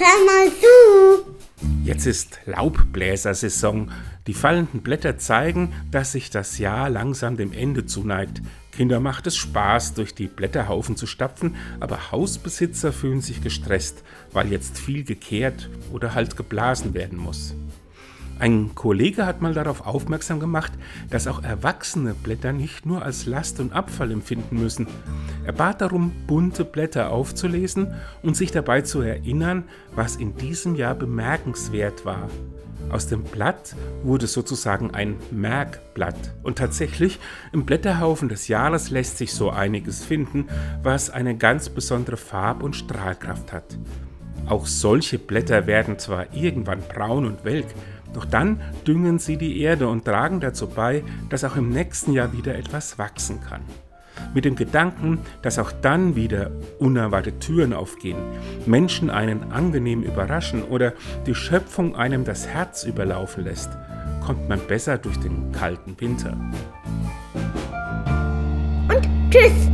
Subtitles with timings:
[0.00, 1.30] hör mal zu.
[1.84, 3.90] Jetzt ist Laubbläsersaison.
[4.26, 8.40] Die fallenden Blätter zeigen, dass sich das Jahr langsam dem Ende zuneigt.
[8.72, 14.02] Kinder macht es Spaß, durch die Blätterhaufen zu stapfen, aber Hausbesitzer fühlen sich gestresst,
[14.32, 17.54] weil jetzt viel gekehrt oder halt geblasen werden muss.
[18.40, 20.72] Ein Kollege hat mal darauf aufmerksam gemacht,
[21.10, 24.86] dass auch erwachsene Blätter nicht nur als Last und Abfall empfinden müssen.
[25.44, 30.94] Er bat darum, bunte Blätter aufzulesen und sich dabei zu erinnern, was in diesem Jahr
[30.94, 32.30] bemerkenswert war.
[32.88, 36.34] Aus dem Blatt wurde sozusagen ein Merkblatt.
[36.42, 37.20] Und tatsächlich,
[37.52, 40.46] im Blätterhaufen des Jahres lässt sich so einiges finden,
[40.82, 43.76] was eine ganz besondere Farb- und Strahlkraft hat.
[44.46, 47.66] Auch solche Blätter werden zwar irgendwann braun und welk,
[48.12, 52.32] doch dann düngen sie die Erde und tragen dazu bei, dass auch im nächsten Jahr
[52.32, 53.62] wieder etwas wachsen kann.
[54.34, 58.18] Mit dem Gedanken, dass auch dann wieder unerwartet Türen aufgehen,
[58.66, 60.92] Menschen einen angenehm überraschen oder
[61.26, 63.70] die Schöpfung einem das Herz überlaufen lässt,
[64.24, 66.36] kommt man besser durch den kalten Winter.
[68.88, 69.69] Und tschüss.